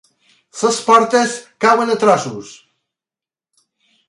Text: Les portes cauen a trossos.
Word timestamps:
Les 0.61 0.79
portes 0.87 1.35
cauen 1.67 1.93
a 1.97 1.99
trossos. 2.05 2.51